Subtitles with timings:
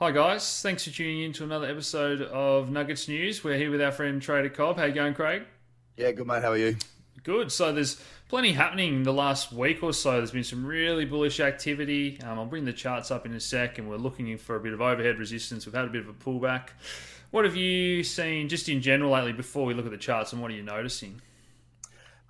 [0.00, 3.42] Hi guys, thanks for tuning in to another episode of Nuggets News.
[3.42, 4.76] We're here with our friend Trader Cobb.
[4.76, 5.42] How you going, Craig?
[5.96, 6.42] Yeah, good mate.
[6.42, 6.76] How are you?
[7.24, 7.50] Good.
[7.50, 10.12] So there's plenty happening the last week or so.
[10.12, 12.20] There's been some really bullish activity.
[12.22, 14.72] Um, I'll bring the charts up in a sec, and we're looking for a bit
[14.72, 15.66] of overhead resistance.
[15.66, 16.68] We've had a bit of a pullback.
[17.32, 20.40] What have you seen just in general lately before we look at the charts, and
[20.40, 21.20] what are you noticing?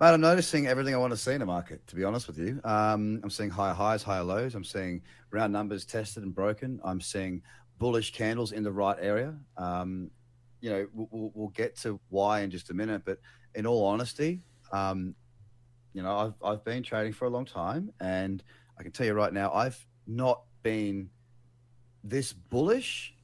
[0.00, 2.38] Mate, I'm noticing everything I want to see in the market, to be honest with
[2.38, 2.60] you.
[2.62, 4.54] Um, I'm seeing higher highs, higher lows.
[4.54, 6.78] I'm seeing round numbers tested and broken.
[6.84, 7.42] I'm seeing
[7.78, 9.34] bullish candles in the right area.
[9.56, 10.12] Um,
[10.60, 13.18] you know, we'll, we'll, get to why in just a minute, but
[13.56, 14.40] in all honesty,
[14.70, 15.16] um,
[15.94, 18.40] you know, I've, I've been trading for a long time, and
[18.78, 21.10] I can tell you right now, I've not been
[22.04, 23.16] this bullish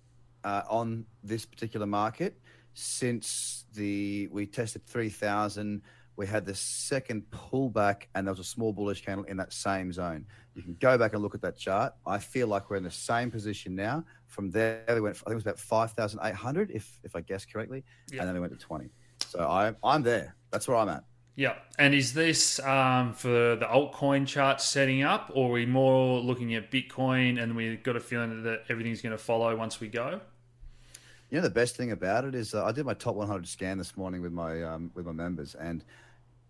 [0.42, 2.36] uh, on this particular market
[2.74, 5.80] since the we tested 3000
[6.16, 9.92] we had the second pullback and there was a small bullish candle in that same
[9.92, 10.26] zone.
[10.54, 11.94] You can go back and look at that chart.
[12.06, 14.04] I feel like we're in the same position now.
[14.26, 17.84] From there, we went, I think it was about 5,800, if, if I guess correctly,
[18.12, 18.90] and then we went to 20.
[19.26, 20.36] So I, I'm there.
[20.50, 21.04] That's where I'm at.
[21.36, 21.54] Yeah.
[21.78, 26.54] And is this um, for the altcoin chart setting up, or are we more looking
[26.54, 30.20] at Bitcoin and we've got a feeling that everything's going to follow once we go?
[31.30, 33.78] You know, the best thing about it is uh, I did my top 100 scan
[33.78, 35.84] this morning with my um, with my members, and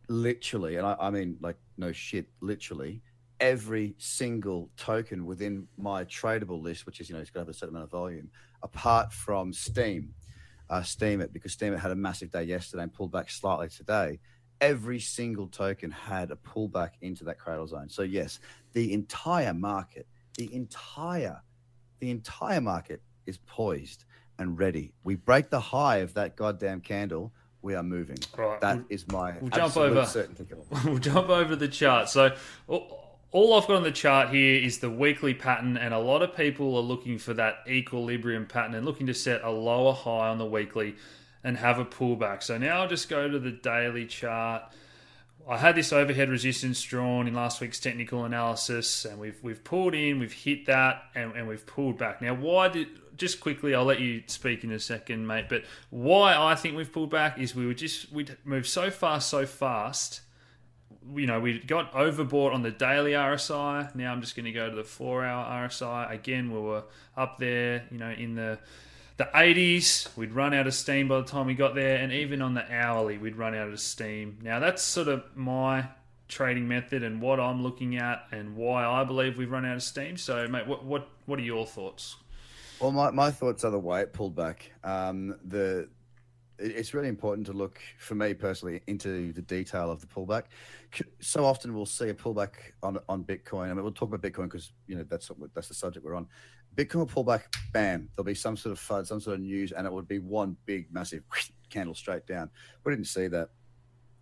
[0.08, 3.02] literally, and I, I mean, like, no shit, literally,
[3.40, 7.48] every single token within my tradable list, which is, you know, it's got to have
[7.48, 8.30] a certain amount of volume,
[8.62, 10.14] apart from Steem,
[10.70, 14.18] uh, Steemit because Steemit had a massive day yesterday and pulled back slightly today.
[14.60, 17.88] Every single token had a pullback into that cradle zone.
[17.88, 18.40] So, yes,
[18.72, 20.06] the entire market,
[20.38, 21.42] the entire,
[21.98, 24.04] the entire market is poised
[24.38, 24.94] and ready.
[25.02, 27.32] We break the high of that goddamn candle
[27.64, 28.18] we are moving.
[28.36, 28.60] Right.
[28.60, 30.04] That we'll, is my we'll jump over.
[30.04, 30.46] Certainty.
[30.84, 32.08] We'll jump over the chart.
[32.10, 32.34] So
[32.68, 36.36] all I've got on the chart here is the weekly pattern, and a lot of
[36.36, 40.38] people are looking for that equilibrium pattern and looking to set a lower high on
[40.38, 40.94] the weekly
[41.42, 42.42] and have a pullback.
[42.42, 44.62] So now I'll just go to the daily chart.
[45.48, 49.94] I had this overhead resistance drawn in last week's technical analysis, and we've we've pulled
[49.94, 52.22] in, we've hit that, and, and we've pulled back.
[52.22, 53.74] Now, why did just quickly?
[53.74, 55.46] I'll let you speak in a second, mate.
[55.48, 59.28] But why I think we've pulled back is we were just we'd moved so fast,
[59.28, 60.20] so fast.
[61.14, 63.94] You know, we got overbought on the daily RSI.
[63.94, 66.10] Now I'm just going to go to the four-hour RSI.
[66.10, 66.84] Again, we were
[67.16, 68.58] up there, you know, in the
[69.16, 72.42] the 80s, we'd run out of steam by the time we got there, and even
[72.42, 74.38] on the hourly, we'd run out of steam.
[74.42, 75.86] Now, that's sort of my
[76.26, 79.82] trading method and what I'm looking at and why I believe we've run out of
[79.82, 80.16] steam.
[80.16, 82.16] So, mate, what what what are your thoughts?
[82.84, 84.70] Well, my, my thoughts are the way it pulled back.
[84.84, 85.88] Um, the
[86.58, 90.42] it's really important to look, for me personally, into the detail of the pullback.
[91.18, 92.50] So often we'll see a pullback
[92.82, 93.70] on on Bitcoin.
[93.70, 96.26] I mean, we'll talk about Bitcoin because you know that's that's the subject we're on.
[96.76, 98.10] Bitcoin will pull back, bam.
[98.14, 100.54] There'll be some sort of FUD, some sort of news, and it would be one
[100.66, 101.22] big, massive
[101.70, 102.50] candle straight down.
[102.84, 103.48] We didn't see that.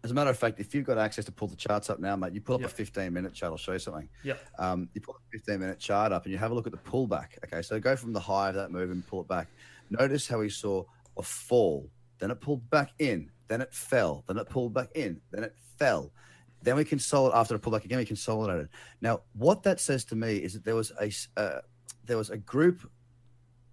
[0.05, 2.17] As a matter of fact, if you've got access to pull the charts up now,
[2.17, 2.71] mate, you pull up yep.
[2.71, 3.53] a 15 minute chart.
[3.53, 4.09] I'll show you something.
[4.25, 4.35] Yeah.
[4.59, 6.79] Um, you pull a 15 minute chart up and you have a look at the
[6.79, 7.39] pullback.
[7.45, 7.63] Okay.
[7.63, 9.49] So go from the high of that move and pull it back.
[9.91, 10.85] Notice how we saw
[11.17, 15.21] a fall, then it pulled back in, then it fell, then it pulled back in,
[15.31, 16.11] then it fell.
[16.63, 17.99] Then we consolidate after the pullback again.
[17.99, 18.69] We consolidated.
[19.01, 21.61] Now, what that says to me is that there was a uh,
[22.05, 22.89] there was a group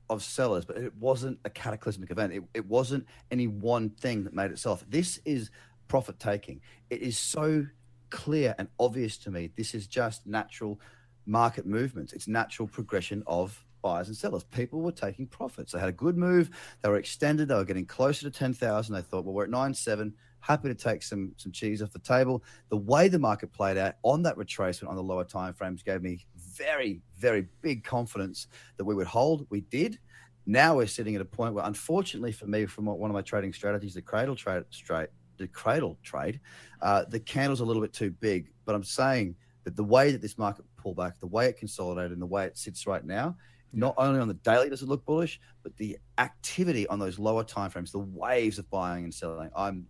[0.09, 2.33] of sellers, but it wasn't a cataclysmic event.
[2.33, 4.83] It, it wasn't any one thing that made itself.
[4.89, 5.51] This is
[5.89, 6.61] profit taking.
[6.89, 7.65] It is so
[8.09, 9.51] clear and obvious to me.
[9.57, 10.79] This is just natural
[11.25, 12.13] market movements.
[12.13, 14.43] It's natural progression of buyers and sellers.
[14.45, 15.73] People were taking profits.
[15.73, 16.49] They had a good move.
[16.81, 17.47] They were extended.
[17.47, 18.93] They were getting closer to 10,000.
[18.93, 20.13] They thought, well, we're at 9.7.
[20.41, 22.43] Happy to take some some cheese off the table.
[22.69, 26.01] The way the market played out on that retracement on the lower time frames gave
[26.01, 28.47] me very, very big confidence
[28.77, 29.45] that we would hold.
[29.49, 29.99] We did.
[30.45, 33.51] Now we're sitting at a point where, unfortunately for me, from one of my trading
[33.51, 35.09] strategies, the cradle trade, straight,
[35.39, 36.39] the cradle trade,
[36.81, 38.51] uh, the candle's a little bit too big.
[38.65, 42.21] But I'm saying that the way that this market pullback, the way it consolidated, and
[42.21, 43.35] the way it sits right now,
[43.73, 47.43] not only on the daily does it look bullish, but the activity on those lower
[47.43, 49.85] timeframes, the waves of buying and selling, I'm I'm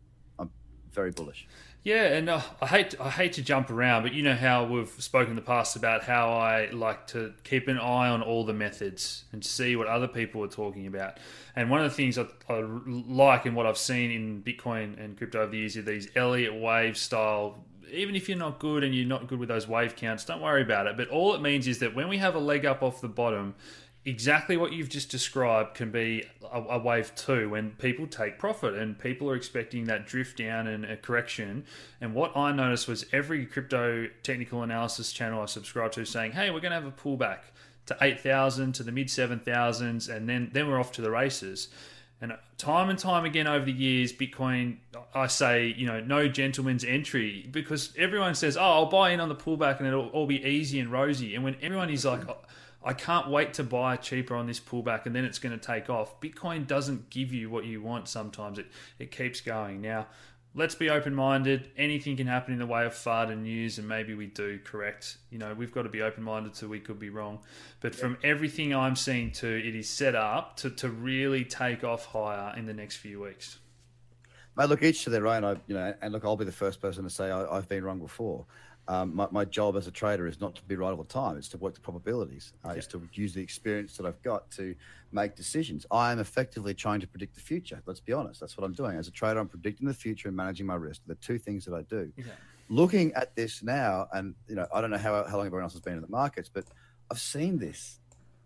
[0.91, 1.47] very bullish.
[1.81, 4.89] Yeah, and uh, I hate I hate to jump around, but you know how we've
[4.89, 8.53] spoken in the past about how I like to keep an eye on all the
[8.53, 11.17] methods and see what other people are talking about.
[11.55, 15.17] And one of the things I, I like and what I've seen in Bitcoin and
[15.17, 17.63] crypto over the years are these Elliott wave style.
[17.91, 20.61] Even if you're not good and you're not good with those wave counts, don't worry
[20.61, 20.97] about it.
[20.97, 23.55] But all it means is that when we have a leg up off the bottom,
[24.09, 28.73] exactly what you've just described can be a, a, wave two when people take profit
[28.73, 31.63] and people are expecting that drift down and a correction.
[32.01, 36.49] And what I noticed was every crypto technical analysis channel I subscribe to saying, hey,
[36.49, 37.39] we're going to have a pullback
[37.85, 41.69] to 8,000 to the mid 7,000s and then, then we're off to the races.
[42.21, 44.77] And time and time again over the years, Bitcoin,
[45.13, 49.29] I say, you know, no gentleman's entry because everyone says, oh, I'll buy in on
[49.29, 51.35] the pullback and it'll all be easy and rosy.
[51.35, 52.23] And when everyone is like,
[52.83, 55.89] I can't wait to buy cheaper on this pullback and then it's going to take
[55.89, 56.19] off.
[56.21, 58.57] Bitcoin doesn't give you what you want sometimes.
[58.57, 58.67] It
[58.99, 59.81] it keeps going.
[59.81, 60.07] Now,
[60.55, 61.71] let's be open minded.
[61.77, 65.17] Anything can happen in the way of FUD and news, and maybe we do correct.
[65.29, 67.39] You know, we've got to be open minded so we could be wrong.
[67.81, 72.05] But from everything I'm seeing too, it is set up to, to really take off
[72.05, 73.59] higher in the next few weeks.
[74.55, 75.43] Mate, look, each to their own.
[75.43, 77.83] I, you know, and look, I'll be the first person to say I, I've been
[77.83, 78.45] wrong before
[78.89, 81.37] um, my, my, job as a trader is not to be right all the time.
[81.37, 82.53] It's to work the probabilities.
[82.65, 84.73] Uh, It's to use the experience that I've got to
[85.11, 85.85] make decisions.
[85.91, 87.83] I am effectively trying to predict the future.
[87.85, 88.39] Let's be honest.
[88.39, 88.97] That's what I'm doing.
[88.97, 91.01] As a trader, I'm predicting the future and managing my risk.
[91.05, 92.11] The two things that I do.
[92.17, 92.25] Yeah.
[92.67, 95.73] Looking at this now, and you know, I don't know how, how long everyone else
[95.73, 96.65] has been in the markets, but
[97.11, 97.99] I've seen this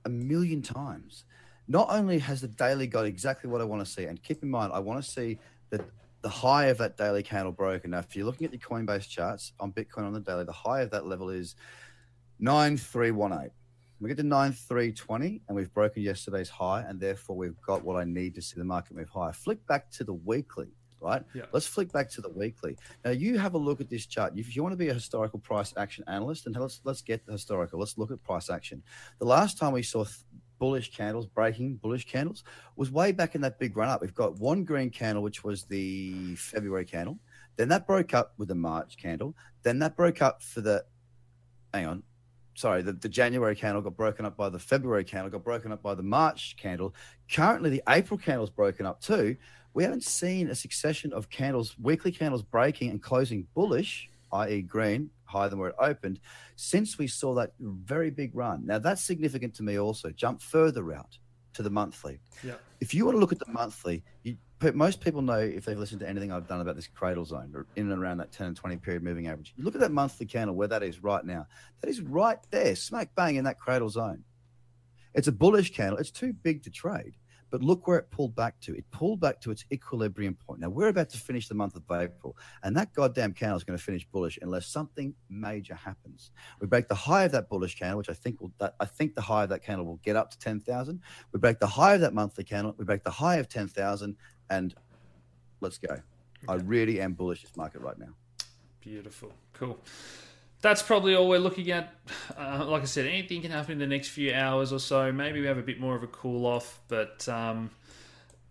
[0.04, 1.24] a million times.
[1.70, 4.50] Not only has the daily got exactly what I want to see, and keep in
[4.50, 5.40] mind, I want to see
[5.70, 5.86] that
[6.24, 7.92] the high of that daily candle broken.
[7.92, 10.82] Now, if you're looking at the Coinbase charts on Bitcoin on the daily, the high
[10.82, 11.56] of that level is
[12.40, 13.52] 9318.
[14.00, 18.06] We get to 9320 and we've broken yesterday's high, and therefore we've got what I
[18.06, 19.34] need to see the market move higher.
[19.34, 20.70] Flick back to the weekly,
[21.02, 21.24] right?
[21.34, 21.44] Yeah.
[21.52, 22.78] Let's flick back to the weekly.
[23.04, 24.34] Now, you have a look at this chart.
[24.36, 27.34] If you want to be a historical price action analyst, and let's let's get the
[27.34, 27.80] historical.
[27.80, 28.82] Let's look at price action.
[29.20, 30.06] The last time we saw
[30.60, 32.44] bullish candles, breaking bullish candles,
[32.76, 34.02] was way back in that big run up.
[34.02, 37.20] We've got one green candle, which was the February candle.
[37.56, 39.36] Then that broke up with the March candle.
[39.64, 40.86] Then that broke up for the,
[41.74, 42.04] hang on,
[42.56, 45.82] sorry, the, the January candle got broken up by the February candle, got broken up
[45.82, 46.94] by the March candle.
[47.32, 49.38] Currently, the April candle's broken up too.
[49.74, 55.10] We haven't seen a succession of candles, weekly candles breaking and closing bullish, i.e., green,
[55.34, 56.20] higher than where it opened
[56.56, 58.66] since we saw that very big run.
[58.66, 60.10] Now, that's significant to me also.
[60.12, 61.18] Jump further out
[61.54, 62.20] to the monthly.
[62.44, 62.56] Yeah.
[62.80, 64.38] If you want to look at the monthly, you,
[64.74, 67.66] most people know if they've listened to anything I've done about this cradle zone or
[67.76, 69.54] in and around that 10 and 20 period moving average.
[69.58, 71.48] You look at that monthly candle where that is right now.
[71.82, 74.24] That is right there, smack bang in that cradle zone.
[75.14, 76.00] It's a bullish candle.
[76.00, 77.16] It's too big to trade.
[77.54, 78.76] But look where it pulled back to.
[78.76, 80.60] It pulled back to its equilibrium point.
[80.60, 83.78] Now we're about to finish the month of April, and that goddamn candle is going
[83.78, 86.32] to finish bullish unless something major happens.
[86.60, 88.52] We break the high of that bullish candle, which I think will.
[88.58, 91.02] That, I think the high of that candle will get up to ten thousand.
[91.32, 92.74] We break the high of that monthly candle.
[92.76, 94.16] We break the high of ten thousand,
[94.50, 94.74] and
[95.62, 95.94] let's go.
[95.94, 96.02] Okay.
[96.48, 98.16] I really am bullish this market right now.
[98.82, 99.80] Beautiful, cool
[100.64, 101.94] that's probably all we're looking at.
[102.38, 105.12] Uh, like I said, anything can happen in the next few hours or so.
[105.12, 106.80] Maybe we have a bit more of a cool off.
[106.88, 107.70] But um,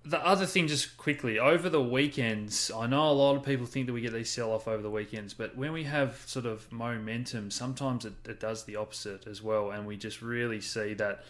[0.04, 3.86] the other thing, just quickly, over the weekends, I know a lot of people think
[3.86, 6.70] that we get these sell off over the weekends, but when we have sort of
[6.70, 9.70] momentum, sometimes it, it does the opposite as well.
[9.70, 11.24] And we just really see that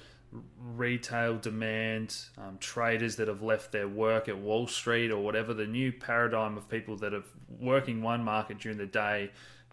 [0.75, 5.67] retail demand, um, traders that have left their work at Wall Street or whatever, the
[5.67, 7.23] new paradigm of people that are
[7.61, 9.31] working one market during the day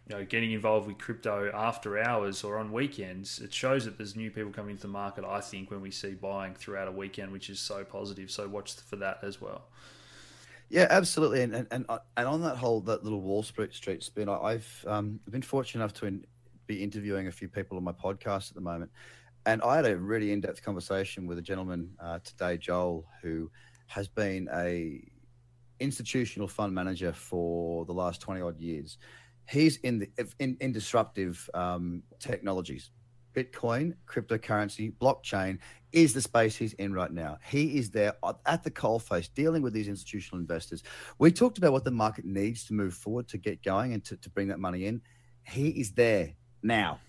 [0.09, 4.15] you know, getting involved with crypto after hours or on weekends, it shows that there's
[4.15, 5.23] new people coming into the market.
[5.23, 8.31] I think when we see buying throughout a weekend, which is so positive.
[8.31, 9.65] So watch for that as well.
[10.69, 11.43] Yeah, absolutely.
[11.43, 14.85] And and and, uh, and on that whole that little Wall Street Street spin, I've
[14.87, 16.25] um, been fortunate enough to in,
[16.65, 18.91] be interviewing a few people on my podcast at the moment,
[19.45, 23.49] and I had a really in depth conversation with a gentleman uh, today, Joel, who
[23.87, 25.03] has been a
[25.79, 28.97] institutional fund manager for the last 20 odd years
[29.49, 32.91] he's in the in, in disruptive um, technologies.
[33.35, 35.59] Bitcoin, cryptocurrency, blockchain
[35.91, 37.37] is the space he's in right now.
[37.45, 38.13] He is there
[38.45, 40.83] at the coalface dealing with these institutional investors.
[41.19, 44.17] We talked about what the market needs to move forward to get going and to,
[44.17, 45.01] to bring that money in.
[45.43, 46.99] He is there now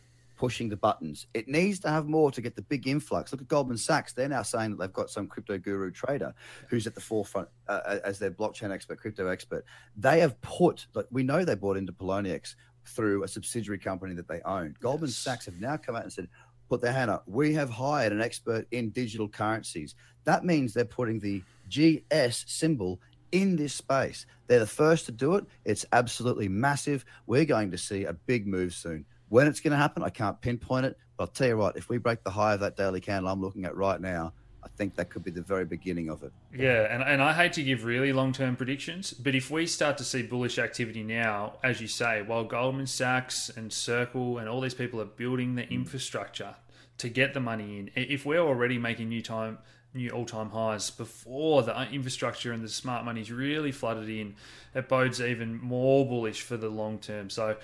[0.41, 1.27] pushing the buttons.
[1.35, 3.31] It needs to have more to get the big influx.
[3.31, 4.15] Look at Goldman Sachs.
[4.15, 6.33] They're now saying that they've got some crypto guru trader
[6.71, 9.67] who's at the forefront uh, as their blockchain expert, crypto expert.
[9.99, 12.55] They have put, like, we know they bought into Poloniex
[12.87, 14.75] through a subsidiary company that they own.
[14.81, 16.27] Goldman Sachs have now come out and said,
[16.71, 17.25] put their hand up.
[17.27, 19.95] We have hired an expert in digital currencies.
[20.25, 22.99] That means they're putting the GS symbol
[23.31, 24.25] in this space.
[24.47, 25.45] They're the first to do it.
[25.67, 27.05] It's absolutely massive.
[27.27, 29.05] We're going to see a big move soon.
[29.31, 30.99] When it's going to happen, I can't pinpoint it.
[31.17, 33.41] But I'll tell you what, if we break the high of that daily candle I'm
[33.41, 34.33] looking at right now,
[34.63, 36.33] I think that could be the very beginning of it.
[36.53, 39.97] Yeah, and, and I hate to give really long term predictions, but if we start
[39.99, 44.61] to see bullish activity now, as you say, while Goldman Sachs and Circle and all
[44.61, 45.71] these people are building the mm.
[45.71, 46.57] infrastructure
[46.99, 49.59] to get the money in, if we're already making new time
[49.93, 54.35] new all time highs before the uh, infrastructure and the smart money's really flooded in,
[54.75, 57.31] it bodes even more bullish for the long term.
[57.31, 57.57] So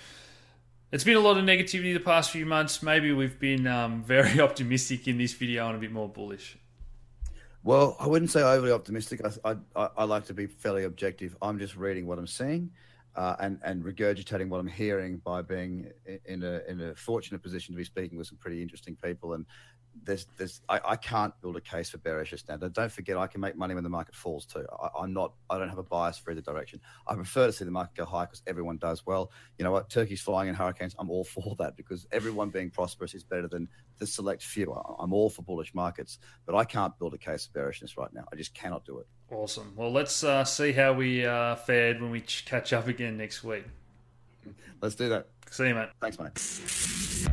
[0.92, 2.82] it's been a lot of negativity the past few months.
[2.82, 6.56] Maybe we've been um, very optimistic in this video and a bit more bullish.
[7.64, 9.20] Well, I wouldn't say overly optimistic.
[9.44, 11.36] I, I, I like to be fairly objective.
[11.42, 12.70] I'm just reading what I'm seeing.
[13.16, 15.90] Uh, and and regurgitating what I'm hearing by being
[16.26, 19.46] in a in a fortunate position to be speaking with some pretty interesting people and
[20.04, 22.56] there's there's I, I, can't build a case for bearishness now.
[22.56, 24.64] Don't forget, I can make money when the market falls too.
[24.80, 25.32] I, am not.
[25.50, 26.80] I don't have a bias for either direction.
[27.06, 29.30] I prefer to see the market go high because everyone does well.
[29.58, 29.88] You know what?
[29.88, 30.94] Turkey's flying in hurricanes.
[30.98, 34.72] I'm all for that because everyone being prosperous is better than the select few.
[34.72, 38.24] I'm all for bullish markets, but I can't build a case of bearishness right now.
[38.32, 39.06] I just cannot do it.
[39.30, 39.72] Awesome.
[39.76, 43.64] Well, let's uh, see how we uh, fared when we catch up again next week.
[44.80, 45.28] Let's do that.
[45.50, 45.88] See you, mate.
[46.00, 47.32] Thanks, mate